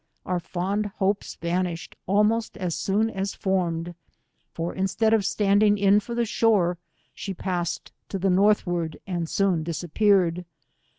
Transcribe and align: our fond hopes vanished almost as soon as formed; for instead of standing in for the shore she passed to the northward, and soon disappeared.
our 0.25 0.39
fond 0.39 0.87
hopes 0.97 1.35
vanished 1.35 1.95
almost 2.07 2.57
as 2.57 2.73
soon 2.73 3.07
as 3.07 3.35
formed; 3.35 3.93
for 4.51 4.73
instead 4.73 5.13
of 5.13 5.23
standing 5.23 5.77
in 5.77 5.99
for 5.99 6.15
the 6.15 6.25
shore 6.25 6.79
she 7.13 7.35
passed 7.35 7.91
to 8.09 8.17
the 8.17 8.31
northward, 8.31 8.99
and 9.05 9.29
soon 9.29 9.61
disappeared. 9.61 10.43